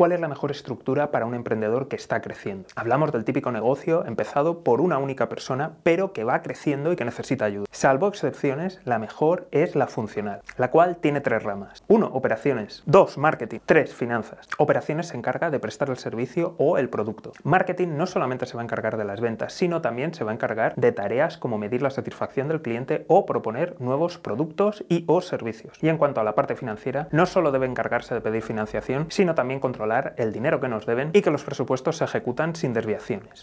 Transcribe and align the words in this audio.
¿Cuál 0.00 0.12
es 0.12 0.20
la 0.20 0.28
mejor 0.28 0.50
estructura 0.50 1.10
para 1.10 1.26
un 1.26 1.34
emprendedor 1.34 1.88
que 1.88 1.96
está 1.96 2.22
creciendo? 2.22 2.66
Hablamos 2.74 3.12
del 3.12 3.26
típico 3.26 3.52
negocio 3.52 4.06
empezado 4.06 4.64
por 4.64 4.80
una 4.80 4.96
única 4.96 5.28
persona, 5.28 5.72
pero 5.82 6.14
que 6.14 6.24
va 6.24 6.40
creciendo 6.40 6.90
y 6.90 6.96
que 6.96 7.04
necesita 7.04 7.44
ayuda. 7.44 7.66
Salvo 7.70 8.08
excepciones, 8.08 8.80
la 8.86 8.98
mejor 8.98 9.46
es 9.50 9.76
la 9.76 9.88
funcional, 9.88 10.40
la 10.56 10.70
cual 10.70 10.96
tiene 10.96 11.20
tres 11.20 11.42
ramas. 11.42 11.84
1. 11.88 12.12
Operaciones. 12.14 12.82
2. 12.86 13.18
Marketing. 13.18 13.58
3. 13.66 13.92
Finanzas. 13.94 14.48
Operaciones 14.56 15.08
se 15.08 15.18
encarga 15.18 15.50
de 15.50 15.60
prestar 15.60 15.90
el 15.90 15.98
servicio 15.98 16.54
o 16.56 16.78
el 16.78 16.88
producto. 16.88 17.34
Marketing 17.44 17.88
no 17.98 18.06
solamente 18.06 18.46
se 18.46 18.54
va 18.54 18.62
a 18.62 18.64
encargar 18.64 18.96
de 18.96 19.04
las 19.04 19.20
ventas, 19.20 19.52
sino 19.52 19.82
también 19.82 20.14
se 20.14 20.24
va 20.24 20.30
a 20.30 20.34
encargar 20.34 20.74
de 20.76 20.92
tareas 20.92 21.36
como 21.36 21.58
medir 21.58 21.82
la 21.82 21.90
satisfacción 21.90 22.48
del 22.48 22.62
cliente 22.62 23.04
o 23.06 23.26
proponer 23.26 23.78
nuevos 23.80 24.16
productos 24.16 24.82
y 24.88 25.04
o 25.08 25.20
servicios. 25.20 25.76
Y 25.82 25.90
en 25.90 25.98
cuanto 25.98 26.22
a 26.22 26.24
la 26.24 26.34
parte 26.34 26.56
financiera, 26.56 27.08
no 27.10 27.26
solo 27.26 27.52
debe 27.52 27.66
encargarse 27.66 28.14
de 28.14 28.22
pedir 28.22 28.40
financiación, 28.40 29.04
sino 29.10 29.34
también 29.34 29.60
controlar 29.60 29.89
el 30.16 30.32
dinero 30.32 30.60
que 30.60 30.68
nos 30.68 30.86
deben 30.86 31.10
y 31.12 31.22
que 31.22 31.30
los 31.30 31.44
presupuestos 31.44 31.96
se 31.96 32.04
ejecutan 32.04 32.54
sin 32.54 32.72
desviaciones. 32.72 33.38